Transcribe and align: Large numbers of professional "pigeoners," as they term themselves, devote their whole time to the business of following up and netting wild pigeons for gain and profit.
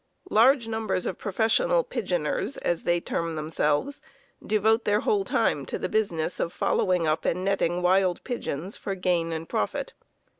Large 0.31 0.67
numbers 0.67 1.05
of 1.05 1.19
professional 1.19 1.83
"pigeoners," 1.83 2.57
as 2.57 2.85
they 2.85 2.99
term 2.99 3.35
themselves, 3.35 4.01
devote 4.43 4.83
their 4.83 5.01
whole 5.01 5.23
time 5.23 5.63
to 5.67 5.77
the 5.77 5.87
business 5.89 6.39
of 6.39 6.51
following 6.51 7.05
up 7.05 7.23
and 7.23 7.45
netting 7.45 7.83
wild 7.83 8.23
pigeons 8.23 8.75
for 8.75 8.95
gain 8.95 9.31
and 9.31 9.47
profit. 9.47 9.93